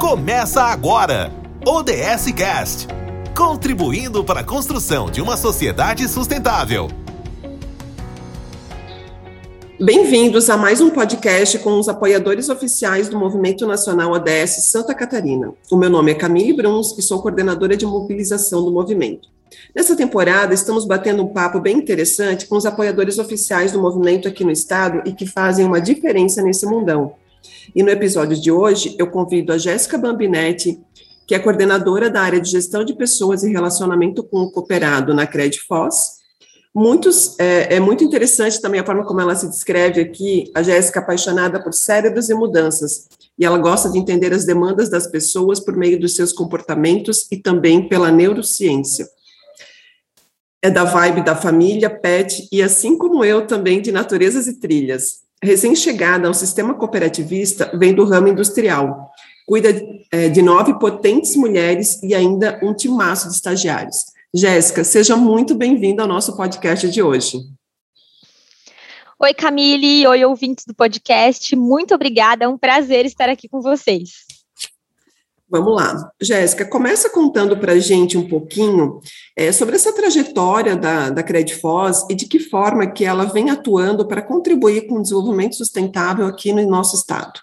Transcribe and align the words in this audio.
Começa 0.00 0.62
agora! 0.62 1.30
ODS 1.62 2.32
Cast 2.34 2.88
contribuindo 3.36 4.24
para 4.24 4.40
a 4.40 4.44
construção 4.44 5.10
de 5.10 5.20
uma 5.20 5.36
sociedade 5.36 6.08
sustentável. 6.08 6.88
Bem-vindos 9.78 10.48
a 10.48 10.56
mais 10.56 10.80
um 10.80 10.88
podcast 10.88 11.58
com 11.58 11.78
os 11.78 11.86
apoiadores 11.86 12.48
oficiais 12.48 13.10
do 13.10 13.18
Movimento 13.18 13.66
Nacional 13.66 14.12
ODS 14.12 14.64
Santa 14.64 14.94
Catarina. 14.94 15.52
O 15.70 15.76
meu 15.76 15.90
nome 15.90 16.12
é 16.12 16.14
Camille 16.14 16.54
Bruns 16.54 16.96
e 16.96 17.02
sou 17.02 17.20
coordenadora 17.20 17.76
de 17.76 17.84
mobilização 17.84 18.64
do 18.64 18.72
movimento. 18.72 19.28
Nessa 19.76 19.94
temporada, 19.94 20.54
estamos 20.54 20.86
batendo 20.86 21.24
um 21.24 21.28
papo 21.28 21.60
bem 21.60 21.76
interessante 21.76 22.46
com 22.46 22.56
os 22.56 22.64
apoiadores 22.64 23.18
oficiais 23.18 23.72
do 23.72 23.82
movimento 23.82 24.26
aqui 24.26 24.44
no 24.44 24.50
estado 24.50 25.02
e 25.04 25.12
que 25.12 25.26
fazem 25.26 25.66
uma 25.66 25.78
diferença 25.78 26.40
nesse 26.40 26.64
mundão. 26.64 27.19
E 27.74 27.82
no 27.82 27.90
episódio 27.90 28.40
de 28.40 28.50
hoje, 28.50 28.96
eu 28.98 29.10
convido 29.10 29.52
a 29.52 29.58
Jéssica 29.58 29.96
Bambinetti, 29.96 30.80
que 31.26 31.34
é 31.34 31.38
coordenadora 31.38 32.10
da 32.10 32.20
área 32.20 32.40
de 32.40 32.50
gestão 32.50 32.84
de 32.84 32.94
pessoas 32.94 33.44
e 33.44 33.52
relacionamento 33.52 34.24
com 34.24 34.38
o 34.38 34.50
cooperado 34.50 35.14
na 35.14 35.26
Credfoz. 35.26 36.18
Muitos, 36.74 37.38
é, 37.38 37.76
é, 37.76 37.80
muito 37.80 38.02
interessante 38.02 38.60
também 38.60 38.80
a 38.80 38.84
forma 38.84 39.04
como 39.04 39.20
ela 39.20 39.34
se 39.34 39.48
descreve 39.48 40.00
aqui, 40.00 40.50
a 40.54 40.62
Jéssica 40.62 41.00
apaixonada 41.00 41.62
por 41.62 41.72
cérebros 41.72 42.30
e 42.30 42.34
mudanças, 42.34 43.08
e 43.38 43.44
ela 43.44 43.58
gosta 43.58 43.88
de 43.90 43.98
entender 43.98 44.32
as 44.32 44.44
demandas 44.44 44.88
das 44.88 45.06
pessoas 45.06 45.60
por 45.60 45.76
meio 45.76 45.98
dos 45.98 46.14
seus 46.14 46.32
comportamentos 46.32 47.26
e 47.30 47.36
também 47.36 47.88
pela 47.88 48.10
neurociência. 48.10 49.08
É 50.62 50.70
da 50.70 50.84
vibe 50.84 51.24
da 51.24 51.34
família, 51.34 51.88
pet, 51.88 52.48
e 52.52 52.62
assim 52.62 52.98
como 52.98 53.24
eu, 53.24 53.46
também 53.46 53.80
de 53.80 53.90
naturezas 53.90 54.46
e 54.46 54.60
trilhas 54.60 55.29
recém-chegada 55.42 56.28
ao 56.28 56.34
sistema 56.34 56.74
cooperativista, 56.74 57.70
vem 57.74 57.94
do 57.94 58.04
ramo 58.04 58.28
industrial. 58.28 59.10
Cuida 59.46 59.68
é, 60.12 60.28
de 60.28 60.42
nove 60.42 60.78
potentes 60.78 61.34
mulheres 61.34 62.00
e 62.02 62.14
ainda 62.14 62.60
um 62.62 62.74
timaço 62.74 63.28
de 63.28 63.34
estagiários. 63.34 64.04
Jéssica, 64.32 64.84
seja 64.84 65.16
muito 65.16 65.54
bem-vinda 65.54 66.02
ao 66.02 66.08
nosso 66.08 66.36
podcast 66.36 66.88
de 66.88 67.02
hoje. 67.02 67.38
Oi, 69.18 69.34
Camille. 69.34 70.06
Oi, 70.06 70.24
ouvintes 70.24 70.64
do 70.64 70.74
podcast. 70.74 71.54
Muito 71.56 71.94
obrigada. 71.94 72.44
É 72.44 72.48
um 72.48 72.56
prazer 72.56 73.04
estar 73.04 73.28
aqui 73.28 73.48
com 73.48 73.60
vocês. 73.60 74.29
Vamos 75.50 75.74
lá. 75.74 76.12
Jéssica, 76.20 76.64
começa 76.64 77.10
contando 77.10 77.56
para 77.56 77.72
a 77.72 77.78
gente 77.80 78.16
um 78.16 78.28
pouquinho 78.28 79.00
é, 79.36 79.50
sobre 79.50 79.74
essa 79.74 79.92
trajetória 79.92 80.76
da, 80.76 81.10
da 81.10 81.24
Credfoz 81.24 82.06
e 82.08 82.14
de 82.14 82.26
que 82.26 82.38
forma 82.38 82.86
que 82.86 83.04
ela 83.04 83.24
vem 83.24 83.50
atuando 83.50 84.06
para 84.06 84.22
contribuir 84.22 84.86
com 84.86 84.98
o 84.98 85.02
desenvolvimento 85.02 85.56
sustentável 85.56 86.26
aqui 86.26 86.52
no 86.52 86.64
nosso 86.70 86.94
estado. 86.94 87.40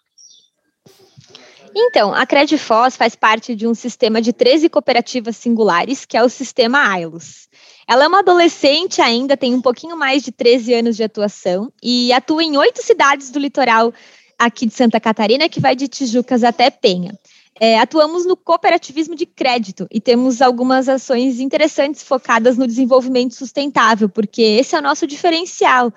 Então, 1.75 2.13
a 2.13 2.25
Credfoz 2.25 2.95
faz 2.95 3.13
parte 3.13 3.53
de 3.53 3.67
um 3.67 3.75
sistema 3.75 4.21
de 4.21 4.31
13 4.31 4.69
cooperativas 4.69 5.35
singulares, 5.35 6.05
que 6.05 6.15
é 6.15 6.23
o 6.23 6.29
sistema 6.29 6.79
AILOS. 6.89 7.49
Ela 7.87 8.05
é 8.05 8.07
uma 8.07 8.19
adolescente 8.19 9.01
ainda, 9.01 9.35
tem 9.35 9.53
um 9.53 9.61
pouquinho 9.61 9.97
mais 9.97 10.23
de 10.23 10.31
13 10.31 10.73
anos 10.73 10.95
de 10.95 11.03
atuação 11.03 11.71
e 11.83 12.11
atua 12.13 12.43
em 12.43 12.57
oito 12.57 12.81
cidades 12.81 13.29
do 13.29 13.37
litoral 13.37 13.93
aqui 14.39 14.65
de 14.65 14.73
Santa 14.73 14.99
Catarina, 14.99 15.49
que 15.49 15.59
vai 15.59 15.75
de 15.75 15.87
Tijucas 15.87 16.43
até 16.43 16.69
Penha. 16.69 17.17
É, 17.59 17.79
atuamos 17.79 18.25
no 18.25 18.37
cooperativismo 18.37 19.15
de 19.15 19.25
crédito 19.25 19.87
e 19.91 19.99
temos 19.99 20.41
algumas 20.41 20.87
ações 20.87 21.39
interessantes 21.39 22.03
focadas 22.03 22.57
no 22.57 22.67
desenvolvimento 22.67 23.33
sustentável, 23.33 24.07
porque 24.07 24.41
esse 24.41 24.75
é 24.75 24.79
o 24.79 24.81
nosso 24.81 25.07
diferencial 25.07 25.91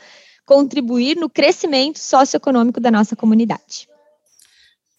contribuir 0.47 1.17
no 1.17 1.29
crescimento 1.29 1.99
socioeconômico 1.99 2.81
da 2.81 2.91
nossa 2.91 3.15
comunidade. 3.15 3.89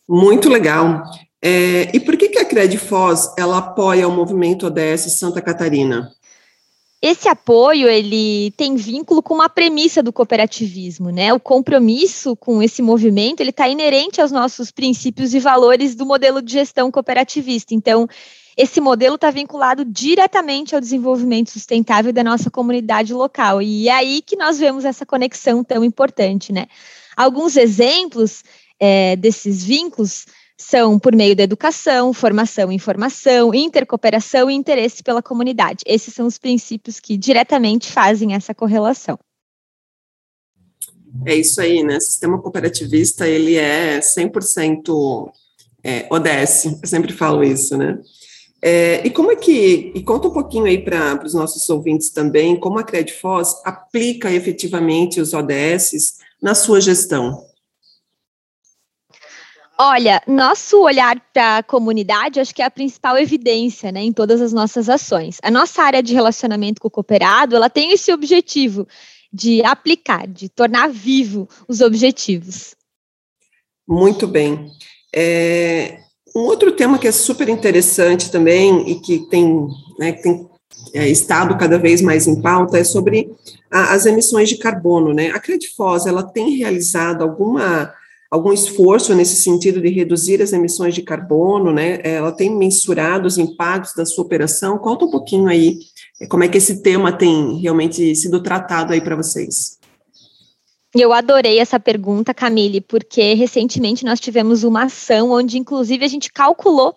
Muito 0.08 0.50
legal. 0.50 1.04
É, 1.42 1.90
e 1.96 2.00
por 2.00 2.16
que, 2.16 2.30
que 2.30 2.38
a 2.38 2.46
Credfoz 2.46 3.34
ela 3.38 3.58
apoia 3.58 4.08
o 4.08 4.12
movimento 4.12 4.68
ODS 4.68 5.18
Santa 5.18 5.42
Catarina? 5.42 6.12
Esse 7.02 7.28
apoio 7.28 7.88
ele 7.88 8.52
tem 8.52 8.76
vínculo 8.76 9.24
com 9.24 9.34
uma 9.34 9.50
premissa 9.50 10.04
do 10.04 10.14
cooperativismo, 10.14 11.10
né? 11.10 11.34
O 11.34 11.40
compromisso 11.40 12.36
com 12.36 12.62
esse 12.62 12.80
movimento 12.80 13.40
ele 13.40 13.50
está 13.50 13.68
inerente 13.68 14.22
aos 14.22 14.32
nossos 14.32 14.70
princípios 14.70 15.34
e 15.34 15.40
valores 15.40 15.96
do 15.96 16.06
modelo 16.06 16.44
de 16.44 16.52
gestão 16.54 16.92
cooperativista. 16.92 17.74
Então, 17.74 18.08
esse 18.56 18.80
modelo 18.80 19.16
está 19.16 19.32
vinculado 19.32 19.84
diretamente 19.84 20.76
ao 20.76 20.82
desenvolvimento 20.82 21.50
sustentável 21.50 22.14
da 22.14 22.24
nossa 22.24 22.52
comunidade 22.52 23.16
local. 23.16 23.64
E 23.64 23.90
é 23.90 23.94
aí 23.94 24.22
que 24.22 24.36
nós 24.36 24.60
vemos 24.60 24.86
essa 24.86 25.04
conexão 25.04 25.64
tão 25.64 25.84
importante, 25.84 26.54
né? 26.54 26.68
Alguns 27.18 27.56
exemplos 27.58 28.44
é, 28.80 29.16
desses 29.16 29.64
vínculos 29.64 30.28
são 30.62 30.98
por 31.00 31.16
meio 31.16 31.36
da 31.36 31.44
educação, 31.44 32.14
formação, 32.14 32.72
informação, 32.72 33.54
intercooperação 33.54 34.50
e 34.50 34.54
interesse 34.54 35.04
pela 35.04 35.22
comunidade. 35.22 35.84
Esses 35.86 36.14
são 36.14 36.28
os 36.28 36.38
princípios 36.38 37.00
que 37.00 37.18
diretamente 37.18 37.92
fazem 37.92 38.34
essa 38.34 38.54
correlação. 38.54 39.20
É 41.26 41.36
isso 41.36 41.60
aí, 41.60 41.84
né? 41.84 42.00
Sistema 42.00 42.42
cooperativista, 42.42 43.28
ele 43.28 43.56
é 43.56 44.00
100% 44.00 45.32
é, 45.84 46.08
ODS, 46.10 46.66
eu 46.82 46.88
sempre 46.88 47.12
falo 47.12 47.44
isso, 47.44 47.78
né? 47.78 48.00
É, 48.62 49.06
e 49.06 49.10
como 49.10 49.32
é 49.32 49.36
que, 49.36 49.92
e 49.96 50.04
conta 50.04 50.28
um 50.28 50.34
pouquinho 50.34 50.66
aí 50.66 50.78
para 50.78 51.26
os 51.26 51.34
nossos 51.34 51.68
ouvintes 51.70 52.12
também, 52.12 52.60
como 52.60 52.78
a 52.78 52.84
Credfoz 52.84 53.56
aplica 53.66 54.32
efetivamente 54.32 55.20
os 55.20 55.34
ODSs 55.34 56.18
na 56.42 56.54
sua 56.54 56.80
gestão? 56.80 57.51
Olha, 59.84 60.22
nosso 60.28 60.80
olhar 60.80 61.20
para 61.34 61.58
a 61.58 61.64
comunidade, 61.64 62.40
acho 62.40 62.54
que 62.54 62.62
é 62.62 62.66
a 62.66 62.70
principal 62.70 63.18
evidência, 63.18 63.92
né, 63.92 64.02
em 64.04 64.14
todas 64.14 64.40
as 64.40 64.54
nossas 64.54 64.88
ações. 64.88 65.40
A 65.42 65.50
nossa 65.50 65.82
área 65.82 66.04
de 66.04 66.14
relacionamento 66.14 66.80
com 66.80 66.88
o 66.88 66.92
cooperado, 66.92 67.56
ela 67.56 67.68
tem 67.68 67.92
esse 67.92 68.14
objetivo 68.14 68.88
de 69.34 69.64
aplicar, 69.64 70.28
de 70.28 70.50
tornar 70.50 70.88
vivo 70.88 71.50
os 71.68 71.82
objetivos. 71.82 72.76
Muito 73.88 74.28
bem. 74.28 74.68
É, 75.16 75.98
um 76.36 76.42
outro 76.42 76.74
tema 76.74 77.00
que 77.00 77.08
é 77.08 77.12
super 77.12 77.50
interessante 77.50 78.30
também 78.30 78.88
e 78.88 79.00
que 79.00 79.28
tem, 79.32 79.68
né, 79.98 80.12
que 80.12 80.22
tem 80.22 80.48
é, 80.94 81.10
estado 81.10 81.58
cada 81.58 81.80
vez 81.80 82.04
mais 82.04 82.28
em 82.28 82.40
pauta 82.40 82.78
é 82.78 82.84
sobre 82.84 83.32
a, 83.72 83.96
as 83.96 84.06
emissões 84.06 84.48
de 84.48 84.58
carbono, 84.58 85.12
né? 85.12 85.32
A 85.32 85.40
Credfoz, 85.40 86.06
ela 86.06 86.22
tem 86.22 86.58
realizado 86.58 87.24
alguma 87.24 87.92
algum 88.32 88.54
esforço 88.54 89.14
nesse 89.14 89.36
sentido 89.36 89.82
de 89.82 89.90
reduzir 89.90 90.42
as 90.42 90.54
emissões 90.54 90.96
de 90.96 91.02
carbono, 91.02 91.74
né? 91.74 92.00
Ela 92.02 92.32
tem 92.32 92.50
mensurado 92.50 93.28
os 93.28 93.38
impactos 93.38 93.94
da 93.94 94.06
sua 94.06 94.24
operação. 94.24 94.78
Conta 94.78 95.04
um 95.04 95.12
pouquinho 95.12 95.48
aí 95.48 95.80
é, 96.22 96.26
como 96.26 96.44
é 96.46 96.48
que 96.48 96.58
esse 96.58 96.82
tema 96.82 97.12
tem 97.12 97.60
realmente 97.60 98.16
sido 98.16 98.42
tratado 98.42 98.94
aí 98.94 99.02
para 99.02 99.18
vocês. 99.18 99.78
Eu 100.96 101.12
adorei 101.12 101.60
essa 101.60 101.80
pergunta, 101.80 102.34
Camille, 102.34 102.80
porque 102.80 103.34
recentemente 103.34 104.06
nós 104.06 104.20
tivemos 104.20 104.64
uma 104.64 104.84
ação 104.84 105.32
onde, 105.32 105.58
inclusive, 105.58 106.04
a 106.04 106.08
gente 106.08 106.32
calculou 106.32 106.96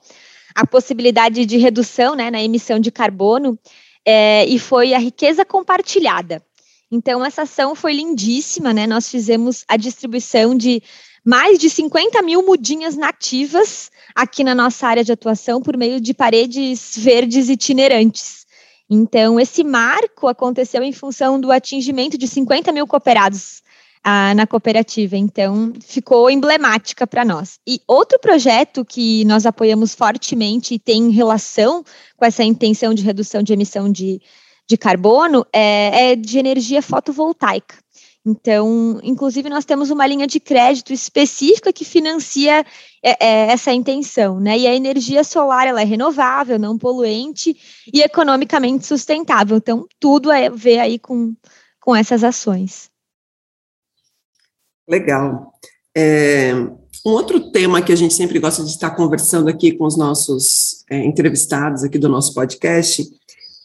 a 0.55 0.67
possibilidade 0.67 1.45
de 1.47 1.57
redução 1.57 2.15
né, 2.15 2.31
na 2.31 2.43
emissão 2.43 2.79
de 2.79 2.91
carbono 2.91 3.59
é, 4.05 4.47
e 4.47 4.59
foi 4.59 4.95
a 4.95 4.99
riqueza 4.99 5.45
compartilhada. 5.45 6.43
Então, 6.91 7.25
essa 7.25 7.43
ação 7.43 7.75
foi 7.75 7.93
lindíssima, 7.93 8.73
né? 8.73 8.87
Nós 8.87 9.09
fizemos 9.09 9.65
a 9.67 9.77
distribuição 9.77 10.57
de 10.57 10.83
mais 11.25 11.59
de 11.59 11.71
50 11.71 12.21
mil 12.23 12.45
mudinhas 12.45 12.97
nativas 12.97 13.91
aqui 14.15 14.45
na 14.45 14.55
nossa 14.55 14.87
área 14.87 15.03
de 15.03 15.13
atuação 15.13 15.63
por 15.63 15.77
meio 15.77 16.01
de 16.01 16.13
paredes 16.13 16.95
verdes 16.97 17.49
itinerantes. 17.49 18.45
Então, 18.89 19.41
esse 19.41 19.65
marco 19.65 20.29
aconteceu 20.29 20.83
em 20.83 20.93
função 20.93 21.41
do 21.41 21.51
atingimento 21.51 22.19
de 22.19 22.29
50 22.29 22.71
mil 22.71 22.87
cooperados 22.87 23.63
ah, 24.05 24.35
na 24.35 24.47
cooperativa, 24.47 25.17
então 25.17 25.73
ficou 25.81 26.31
emblemática 26.31 27.07
para 27.07 27.25
nós. 27.25 27.59
E 27.67 27.81
outro 27.89 28.19
projeto 28.19 28.85
que 28.85 29.25
nós 29.25 29.47
apoiamos 29.47 29.95
fortemente 29.95 30.75
e 30.75 30.79
tem 30.79 31.09
relação 31.09 31.83
com 32.15 32.25
essa 32.27 32.45
intenção 32.45 32.93
de 32.93 33.03
redução 33.03 33.43
de 33.43 33.55
emissão 33.55 33.91
de, 33.91 34.21
de 34.69 34.77
carbono 34.77 35.47
é, 35.51 36.11
é 36.13 36.17
de 36.17 36.39
energia 36.39 36.83
fotovoltaica. 36.83 37.84
Então, 38.27 38.99
inclusive, 39.03 39.51
nós 39.51 39.67
temos 39.67 39.91
uma 39.91 40.07
linha 40.07 40.27
de 40.27 40.41
crédito 40.41 40.95
específica 40.95 41.73
que 41.73 41.85
financia 41.85 42.65
é, 43.03 43.27
é, 43.27 43.53
essa 43.53 43.71
intenção, 43.71 44.41
né? 44.41 44.59
E 44.59 44.67
a 44.67 44.75
energia 44.75 45.23
solar 45.23 45.67
ela 45.67 45.83
é 45.83 45.85
renovável, 45.85 46.59
não 46.59 46.79
poluente 46.79 47.55
e 47.93 48.01
economicamente 48.01 48.87
sustentável. 48.87 49.59
Então, 49.59 49.87
tudo 50.01 50.31
a 50.31 50.49
ver 50.49 50.79
aí 50.79 50.99
com, 50.99 51.35
com 51.79 51.95
essas 51.95 52.25
ações. 52.25 52.91
Legal. 54.89 55.53
É, 55.95 56.55
um 57.05 57.11
outro 57.11 57.53
tema 57.53 57.83
que 57.83 57.93
a 57.93 57.97
gente 57.97 58.15
sempre 58.15 58.39
gosta 58.39 58.65
de 58.65 58.71
estar 58.71 58.93
conversando 58.93 59.49
aqui 59.49 59.73
com 59.73 59.85
os 59.85 59.99
nossos 59.99 60.83
é, 60.91 61.05
entrevistados 61.05 61.85
aqui 61.85 61.99
do 61.99 62.09
nosso 62.09 62.33
podcast 62.33 63.03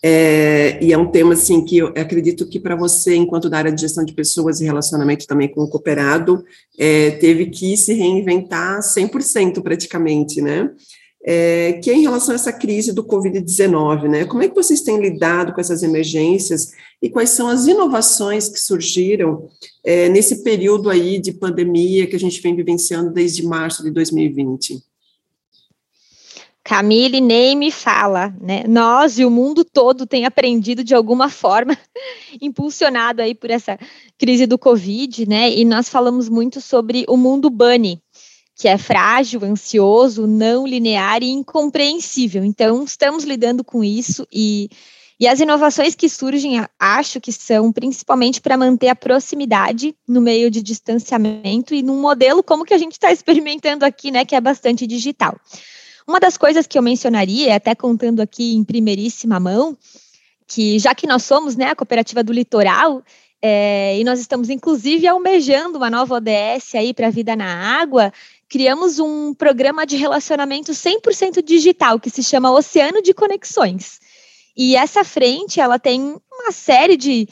É, 0.01 0.81
e 0.81 0.93
é 0.93 0.97
um 0.97 1.11
tema 1.11 1.33
assim 1.33 1.63
que 1.63 1.77
eu 1.77 1.87
acredito 1.87 2.47
que 2.47 2.59
para 2.59 2.75
você, 2.75 3.15
enquanto 3.15 3.49
da 3.49 3.57
área 3.57 3.71
de 3.71 3.81
gestão 3.81 4.05
de 4.05 4.13
pessoas 4.13 4.61
e 4.61 4.65
relacionamento 4.65 5.27
também 5.27 5.49
com 5.49 5.61
o 5.61 5.67
cooperado, 5.67 6.43
é, 6.77 7.11
teve 7.11 7.47
que 7.47 7.75
se 7.75 7.93
reinventar 7.93 8.79
100% 8.79 9.61
praticamente, 9.61 10.41
né? 10.41 10.71
É, 11.21 11.73
que 11.83 11.91
é 11.91 11.93
em 11.93 12.01
relação 12.01 12.31
a 12.31 12.35
essa 12.35 12.53
crise 12.53 12.93
do 12.93 13.03
Covid-19, 13.03 14.07
né? 14.07 14.23
Como 14.23 14.41
é 14.41 14.47
que 14.47 14.55
vocês 14.55 14.79
têm 14.79 15.01
lidado 15.01 15.53
com 15.53 15.59
essas 15.59 15.83
emergências 15.83 16.71
e 17.01 17.09
quais 17.09 17.31
são 17.31 17.49
as 17.49 17.67
inovações 17.67 18.47
que 18.47 18.59
surgiram 18.59 19.49
é, 19.83 20.07
nesse 20.07 20.43
período 20.43 20.89
aí 20.89 21.19
de 21.19 21.33
pandemia 21.33 22.07
que 22.07 22.15
a 22.15 22.19
gente 22.19 22.41
vem 22.41 22.55
vivenciando 22.55 23.11
desde 23.11 23.45
março 23.45 23.83
de 23.83 23.91
2020? 23.91 24.81
Camille 26.69 27.19
nem 27.19 27.55
me 27.55 27.71
fala, 27.71 28.31
né? 28.39 28.63
Nós 28.67 29.17
e 29.17 29.25
o 29.25 29.31
mundo 29.31 29.65
todo 29.65 30.05
tem 30.05 30.25
aprendido 30.25 30.83
de 30.83 30.93
alguma 30.93 31.27
forma, 31.27 31.75
impulsionado 32.39 33.23
aí 33.23 33.33
por 33.33 33.49
essa 33.49 33.75
crise 34.19 34.45
do 34.45 34.55
Covid, 34.55 35.27
né? 35.27 35.51
E 35.51 35.65
nós 35.65 35.89
falamos 35.89 36.29
muito 36.29 36.61
sobre 36.61 37.05
o 37.09 37.17
mundo 37.17 37.49
bunny, 37.49 37.99
que 38.55 38.67
é 38.67 38.77
frágil, 38.77 39.43
ansioso, 39.43 40.27
não 40.27 40.67
linear 40.67 41.23
e 41.23 41.31
incompreensível. 41.31 42.43
Então, 42.45 42.83
estamos 42.83 43.23
lidando 43.23 43.63
com 43.63 43.83
isso 43.83 44.27
e, 44.31 44.69
e 45.19 45.27
as 45.27 45.39
inovações 45.39 45.95
que 45.95 46.07
surgem, 46.07 46.63
acho 46.79 47.19
que 47.19 47.31
são 47.31 47.73
principalmente 47.73 48.39
para 48.39 48.55
manter 48.55 48.89
a 48.89 48.95
proximidade 48.95 49.95
no 50.07 50.21
meio 50.21 50.51
de 50.51 50.61
distanciamento 50.61 51.73
e 51.73 51.81
num 51.81 51.99
modelo 51.99 52.43
como 52.43 52.63
que 52.63 52.75
a 52.75 52.77
gente 52.77 52.91
está 52.91 53.11
experimentando 53.11 53.83
aqui, 53.83 54.11
né? 54.11 54.23
Que 54.23 54.35
é 54.35 54.39
bastante 54.39 54.85
digital. 54.85 55.35
Uma 56.09 56.19
das 56.19 56.37
coisas 56.37 56.65
que 56.65 56.75
eu 56.75 56.81
mencionaria, 56.81 57.55
até 57.55 57.75
contando 57.75 58.19
aqui 58.19 58.55
em 58.55 58.63
primeiríssima 58.63 59.39
mão, 59.39 59.77
que 60.47 60.79
já 60.79 60.95
que 60.95 61.05
nós 61.05 61.21
somos 61.21 61.55
né, 61.55 61.65
a 61.65 61.75
cooperativa 61.75 62.23
do 62.23 62.33
litoral, 62.33 63.03
é, 63.39 63.95
e 63.95 64.03
nós 64.03 64.19
estamos 64.19 64.49
inclusive 64.49 65.05
almejando 65.07 65.77
uma 65.77 65.87
nova 65.87 66.15
ODS 66.15 66.73
aí 66.73 66.95
para 66.95 67.05
a 67.05 67.11
vida 67.11 67.35
na 67.35 67.79
água, 67.79 68.11
criamos 68.49 68.97
um 68.97 69.35
programa 69.35 69.85
de 69.85 69.97
relacionamento 69.97 70.71
100% 70.71 71.43
digital 71.43 71.99
que 71.99 72.09
se 72.09 72.23
chama 72.23 72.51
Oceano 72.51 73.03
de 73.03 73.13
Conexões. 73.13 73.99
E 74.57 74.75
essa 74.75 75.03
frente, 75.03 75.61
ela 75.61 75.77
tem 75.77 76.01
uma 76.31 76.51
série 76.51 76.97
de 76.97 77.29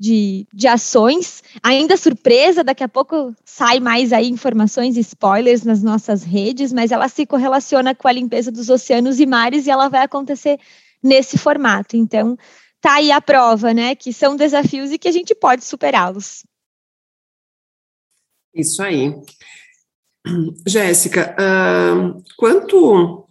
de, 0.00 0.46
de 0.50 0.66
ações. 0.66 1.42
Ainda 1.62 1.94
surpresa, 1.94 2.64
daqui 2.64 2.82
a 2.82 2.88
pouco 2.88 3.36
sai 3.44 3.78
mais 3.78 4.14
aí 4.14 4.30
informações 4.30 4.96
e 4.96 5.00
spoilers 5.00 5.62
nas 5.62 5.82
nossas 5.82 6.24
redes, 6.24 6.72
mas 6.72 6.90
ela 6.90 7.06
se 7.06 7.26
correlaciona 7.26 7.94
com 7.94 8.08
a 8.08 8.12
limpeza 8.12 8.50
dos 8.50 8.70
oceanos 8.70 9.20
e 9.20 9.26
mares 9.26 9.66
e 9.66 9.70
ela 9.70 9.88
vai 9.88 10.02
acontecer 10.02 10.58
nesse 11.02 11.36
formato. 11.36 11.98
Então, 11.98 12.38
tá 12.80 12.94
aí 12.94 13.12
a 13.12 13.20
prova, 13.20 13.74
né? 13.74 13.94
Que 13.94 14.10
são 14.10 14.36
desafios 14.36 14.90
e 14.90 14.96
que 14.98 15.08
a 15.08 15.12
gente 15.12 15.34
pode 15.34 15.66
superá-los. 15.66 16.44
Isso 18.54 18.82
aí. 18.82 19.14
Jéssica, 20.66 21.36
uh, 21.38 22.22
quanto 22.38 23.28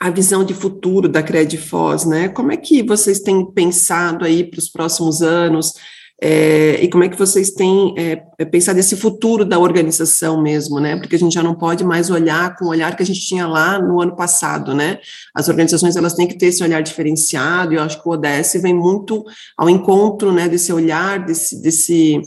à 0.00 0.08
visão 0.08 0.42
de 0.42 0.54
futuro 0.54 1.08
da 1.08 1.22
Credifos, 1.22 2.06
né? 2.06 2.28
Como 2.30 2.50
é 2.50 2.56
que 2.56 2.82
vocês 2.82 3.20
têm 3.20 3.44
pensado 3.52 4.24
aí 4.24 4.42
para 4.42 4.58
os 4.58 4.68
próximos 4.68 5.20
anos? 5.20 5.74
É, 6.22 6.82
e 6.82 6.88
como 6.88 7.02
é 7.02 7.08
que 7.08 7.18
vocês 7.18 7.50
têm 7.50 7.94
é, 7.96 8.16
pensado 8.44 8.78
esse 8.78 8.94
futuro 8.94 9.42
da 9.42 9.58
organização 9.58 10.42
mesmo, 10.42 10.78
né? 10.78 10.96
Porque 10.96 11.16
a 11.16 11.18
gente 11.18 11.32
já 11.32 11.42
não 11.42 11.54
pode 11.54 11.82
mais 11.82 12.10
olhar 12.10 12.56
com 12.56 12.66
o 12.66 12.68
olhar 12.68 12.94
que 12.94 13.02
a 13.02 13.06
gente 13.06 13.20
tinha 13.20 13.46
lá 13.46 13.78
no 13.78 14.02
ano 14.02 14.14
passado, 14.14 14.74
né? 14.74 14.98
As 15.34 15.48
organizações 15.48 15.96
elas 15.96 16.14
têm 16.14 16.26
que 16.26 16.36
ter 16.36 16.46
esse 16.46 16.62
olhar 16.62 16.82
diferenciado. 16.82 17.72
E 17.72 17.76
eu 17.76 17.82
acho 17.82 18.02
que 18.02 18.08
o 18.08 18.12
ODS 18.12 18.60
vem 18.62 18.74
muito 18.74 19.24
ao 19.56 19.68
encontro, 19.68 20.30
né? 20.30 20.46
Desse 20.46 20.72
olhar, 20.72 21.24
desse, 21.24 21.60
desse 21.62 22.20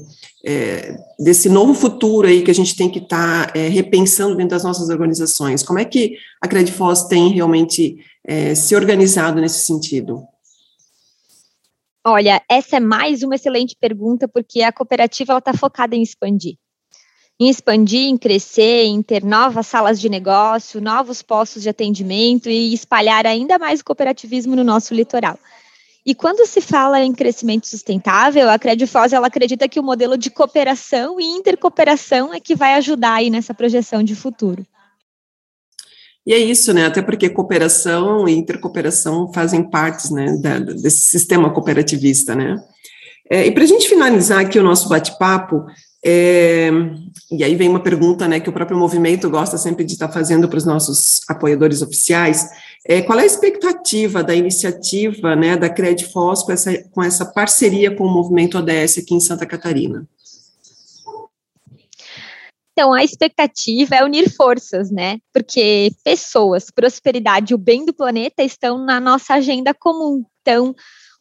é, 0.46 0.98
desse 1.18 1.48
novo 1.48 1.74
futuro 1.74 2.28
aí 2.28 2.44
que 2.44 2.52
a 2.52 2.56
gente 2.56 2.76
tem 2.76 2.90
que 2.90 3.00
estar 3.00 3.48
tá, 3.48 3.58
é, 3.58 3.70
repensando 3.70 4.36
dentro 4.36 4.52
das 4.52 4.64
nossas 4.64 4.90
organizações. 4.90 5.64
Como 5.64 5.80
é 5.80 5.86
que 5.86 6.18
a 6.42 6.48
Credifos 6.48 7.04
tem 7.04 7.30
realmente 7.30 7.98
é, 8.26 8.54
se 8.54 8.76
organizado 8.76 9.40
nesse 9.40 9.66
sentido? 9.66 10.24
Olha, 12.06 12.42
essa 12.50 12.78
é 12.78 12.80
mais 12.82 13.24
uma 13.24 13.36
excelente 13.36 13.78
pergunta, 13.80 14.28
porque 14.28 14.62
a 14.62 14.74
cooperativa 14.74 15.38
está 15.38 15.54
focada 15.54 15.96
em 15.96 16.02
expandir. 16.02 16.58
Em 17.40 17.50
expandir, 17.50 18.10
em 18.10 18.18
crescer, 18.18 18.84
em 18.84 19.02
ter 19.02 19.24
novas 19.24 19.68
salas 19.68 20.00
de 20.00 20.10
negócio, 20.10 20.82
novos 20.82 21.22
postos 21.22 21.64
de 21.64 21.70
atendimento 21.70 22.50
e 22.50 22.74
espalhar 22.74 23.26
ainda 23.26 23.58
mais 23.58 23.80
o 23.80 23.86
cooperativismo 23.86 24.54
no 24.56 24.66
nosso 24.66 24.94
litoral. 24.94 25.40
E 26.06 26.14
quando 26.14 26.46
se 26.46 26.60
fala 26.60 27.02
em 27.02 27.14
crescimento 27.14 27.66
sustentável, 27.66 28.50
a 28.50 28.60
Credifos 28.60 29.14
ela 29.14 29.28
acredita 29.28 29.70
que 29.70 29.80
o 29.80 29.84
modelo 29.84 30.18
de 30.18 30.30
cooperação 30.30 31.20
e 31.20 31.24
intercooperação 31.24 32.34
é 32.34 32.40
que 32.42 32.56
vai 32.56 32.74
ajudar 32.74 33.16
aí 33.16 33.30
nessa 33.30 33.54
projeção 33.54 34.04
de 34.04 34.14
futuro. 34.14 34.66
E 36.26 36.34
é 36.34 36.38
isso, 36.38 36.74
né? 36.74 36.86
Até 36.86 37.02
porque 37.02 37.30
cooperação 37.30 38.28
e 38.28 38.34
intercooperação 38.34 39.32
fazem 39.34 39.70
partes, 39.70 40.10
né, 40.10 40.38
da, 40.38 40.60
desse 40.60 41.02
sistema 41.02 41.54
cooperativista, 41.54 42.34
né? 42.34 42.62
É, 43.30 43.48
e 43.48 43.52
para 43.52 43.64
a 43.64 43.68
gente 43.68 43.88
finalizar 43.88 44.42
aqui 44.42 44.60
o 44.60 44.64
nosso 44.64 44.90
bate-papo, 44.90 45.66
é, 46.06 46.70
e 47.32 47.44
aí 47.44 47.56
vem 47.56 47.70
uma 47.70 47.80
pergunta, 47.80 48.28
né, 48.28 48.40
que 48.40 48.50
o 48.50 48.54
próprio 48.54 48.78
movimento 48.78 49.30
gosta 49.30 49.58
sempre 49.58 49.86
de 49.86 49.94
estar 49.94 50.08
tá 50.08 50.14
fazendo 50.14 50.50
para 50.50 50.58
os 50.58 50.66
nossos 50.66 51.22
apoiadores 51.30 51.82
oficiais. 51.82 52.50
É, 52.86 53.02
qual 53.02 53.18
é 53.18 53.24
a 53.24 53.26
expectativa 53.26 54.24
da 54.24 54.36
iniciativa, 54.36 55.36
né, 55.36 55.56
da 55.56 55.70
Credifos 55.70 56.44
com 56.44 56.52
essa, 56.52 56.84
com 56.92 57.02
essa 57.02 57.26
parceria 57.26 57.96
com 57.96 58.04
o 58.04 58.14
movimento 58.14 58.58
ODS 58.58 58.98
aqui 58.98 59.14
em 59.16 59.22
Santa 59.22 59.46
Catarina? 59.46 60.06
Então, 62.74 62.92
a 62.92 63.04
expectativa 63.04 63.96
é 63.96 64.04
unir 64.04 64.30
forças, 64.36 64.90
né? 64.90 65.20
Porque 65.32 65.92
pessoas, 66.04 66.72
prosperidade 66.72 67.54
e 67.54 67.56
o 67.56 67.58
bem 67.58 67.86
do 67.86 67.94
planeta 67.94 68.44
estão 68.44 68.84
na 68.84 69.00
nossa 69.00 69.36
agenda 69.36 69.76
comum. 69.76 70.26
Então, 70.42 70.76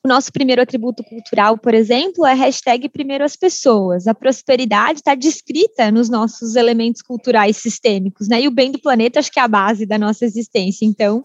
o 0.05 0.09
nosso 0.09 0.32
primeiro 0.32 0.62
atributo 0.62 1.05
cultural, 1.05 1.59
por 1.59 1.75
exemplo, 1.75 2.26
é 2.26 2.32
hashtag 2.32 2.88
primeiro 2.88 3.23
as 3.23 3.37
pessoas. 3.37 4.06
A 4.06 4.14
prosperidade 4.14 5.00
está 5.00 5.14
descrita 5.14 5.93
nos 5.93 6.09
nossos 6.09 6.56
elementos 6.56 7.03
culturais 7.03 7.59
sistêmicos, 7.59 8.29
né? 8.29 8.41
E 8.41 8.49
o 8.49 8.50
bem 8.50 8.73
do 8.73 8.81
planeta 8.81 9.20
acho 9.20 9.31
que 9.31 9.38
é 9.38 9.43
a 9.43 9.49
base 9.49 9.85
da 9.85 9.99
nossa 9.99 10.25
existência. 10.25 10.87
Então, 10.87 11.23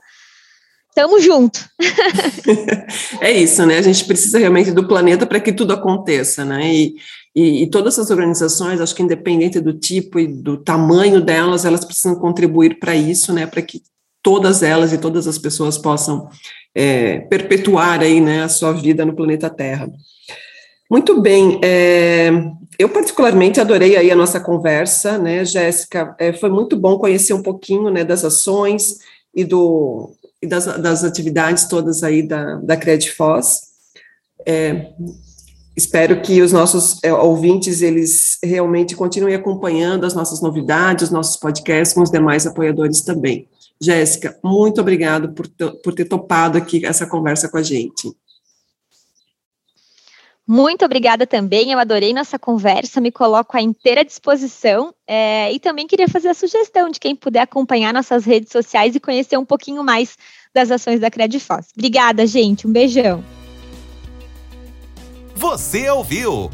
Tamo 0.98 1.22
junto. 1.22 1.60
é 3.22 3.32
isso, 3.32 3.64
né? 3.68 3.78
A 3.78 3.84
gente 3.84 4.04
precisa 4.06 4.40
realmente 4.40 4.72
do 4.72 4.88
planeta 4.88 5.28
para 5.28 5.40
que 5.40 5.54
tudo 5.54 5.72
aconteça, 5.72 6.44
né? 6.44 6.74
E, 6.74 6.96
e, 7.36 7.62
e, 7.62 7.70
todas 7.70 7.94
essas 7.94 8.10
organizações, 8.10 8.82
acho 8.82 8.96
que 8.96 9.04
independente 9.04 9.60
do 9.60 9.74
tipo 9.74 10.20
e 10.20 10.26
do 10.26 10.58
tamanho 10.58 11.22
delas, 11.22 11.66
elas 11.66 11.86
precisam 11.86 12.16
contribuir 12.16 12.80
para 12.80 12.96
isso, 12.96 13.32
né? 13.32 13.46
Para 13.46 13.62
que 13.62 13.84
todas 14.24 14.64
elas 14.64 14.92
e 14.92 14.98
todas 14.98 15.28
as 15.28 15.38
pessoas 15.38 15.78
possam 15.78 16.30
é, 16.74 17.20
perpetuar 17.20 18.02
aí, 18.02 18.20
né, 18.20 18.42
a 18.42 18.50
sua 18.50 18.72
vida 18.72 19.06
no 19.06 19.16
planeta 19.16 19.52
Terra. 19.52 19.88
Muito 20.90 21.22
bem, 21.22 21.62
é, 21.64 22.32
eu 22.80 22.90
particularmente 22.90 23.62
adorei 23.62 23.96
aí 23.96 24.10
a 24.10 24.16
nossa 24.16 24.40
conversa, 24.40 25.20
né, 25.20 25.46
Jéssica, 25.46 26.16
é, 26.18 26.34
foi 26.34 26.50
muito 26.50 26.76
bom 26.76 26.98
conhecer 26.98 27.34
um 27.34 27.44
pouquinho, 27.44 27.92
né, 27.92 28.04
das 28.04 28.26
ações 28.26 28.98
e 29.38 29.44
do, 29.44 30.17
e 30.42 30.48
das, 30.48 30.66
das 30.66 31.04
atividades 31.04 31.68
todas 31.68 32.04
aí 32.04 32.22
da, 32.22 32.56
da 32.58 32.78
Credifos. 32.78 33.62
É, 34.46 34.94
espero 35.76 36.22
que 36.22 36.42
os 36.42 36.52
nossos 36.52 37.00
é, 37.04 37.14
ouvintes, 37.14 37.82
eles 37.82 38.38
realmente 38.44 38.96
continuem 38.96 39.36
acompanhando 39.36 40.06
as 40.06 40.14
nossas 40.14 40.42
novidades, 40.42 41.06
os 41.06 41.12
nossos 41.12 41.38
podcasts 41.38 41.94
com 41.94 42.02
os 42.02 42.12
demais 42.12 42.46
apoiadores 42.46 43.02
também. 43.02 43.48
Jéssica, 43.80 44.38
muito 44.44 44.82
obrigado 44.82 45.34
por, 45.34 45.48
por 45.84 45.94
ter 45.94 46.06
topado 46.06 46.58
aqui 46.58 46.86
essa 46.86 47.06
conversa 47.06 47.48
com 47.48 47.58
a 47.58 47.64
gente. 47.64 48.12
Muito 50.48 50.86
obrigada 50.86 51.28
também, 51.28 51.74
eu 51.74 51.80
adorei 51.80 52.14
nossa 52.14 52.40
conversa, 52.40 53.02
me 53.02 53.12
coloco 53.12 53.58
à 53.58 53.62
inteira 53.62 54.06
disposição 54.06 54.94
é, 55.06 55.52
e 55.52 55.60
também 55.60 55.86
queria 55.86 56.08
fazer 56.08 56.30
a 56.30 56.34
sugestão 56.34 56.90
de 56.90 57.02
quem 57.02 57.14
puder 57.14 57.42
acompanhar 57.42 57.94
nossas 57.94 58.24
redes 58.24 58.54
sociais 58.54 58.96
e 58.96 59.00
conhecer 59.00 59.38
um 59.38 59.44
pouquinho 59.44 59.84
mais 59.84 60.18
das 60.54 60.72
ações 60.72 61.02
da 61.02 61.12
Credifos. 61.12 61.66
Obrigada, 61.76 62.26
gente, 62.26 62.66
um 62.66 62.72
beijão. 62.72 63.22
Você 65.36 65.90
ouviu 65.90 66.50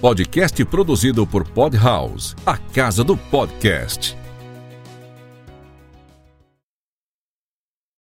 Podcast 0.00 0.62
produzido 0.66 1.26
por 1.26 1.42
Podhouse, 1.42 2.36
a 2.44 2.58
casa 2.58 3.02
do 3.02 3.16
podcast. 3.16 4.25